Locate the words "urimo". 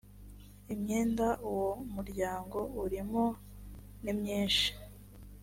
2.83-3.23